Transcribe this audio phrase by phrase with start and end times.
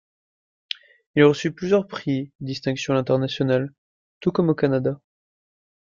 [1.13, 3.71] Il a reçu plusieurs prix et distinctions à l'international
[4.19, 4.99] tout comme au Canada.